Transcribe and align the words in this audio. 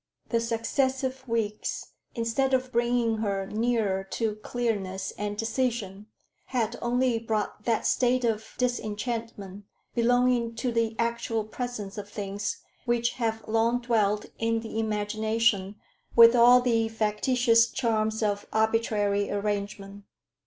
The 0.29 0.39
successive 0.39 1.27
weeks, 1.27 1.91
instead 2.15 2.55
of 2.55 2.71
bringing 2.71 3.17
her 3.17 3.45
nearer 3.45 4.03
to 4.05 4.33
clearness 4.37 5.11
and 5.15 5.37
decision, 5.37 6.07
had 6.45 6.75
only 6.81 7.19
brought 7.19 7.65
that 7.65 7.85
state 7.85 8.25
of 8.25 8.55
disenchantment 8.57 9.65
belonging 9.93 10.55
to 10.55 10.71
the 10.71 10.95
actual 10.97 11.43
presence 11.43 11.99
of 11.99 12.09
things 12.09 12.63
which 12.85 13.11
have 13.21 13.47
long 13.47 13.79
dwelt 13.79 14.25
in 14.39 14.61
the 14.61 14.79
imagination 14.79 15.75
with 16.15 16.35
all 16.35 16.61
the 16.61 16.87
factitious 16.89 17.69
charms 17.69 18.23
of 18.23 18.47
arbitrary 18.51 19.29
arrangement. 19.29 20.05